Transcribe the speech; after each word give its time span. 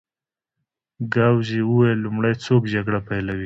ګاووزي 1.13 1.61
وویل: 1.65 1.97
لومړی 2.01 2.33
څوک 2.45 2.61
جګړه 2.73 2.99
پېلوي؟ 3.07 3.39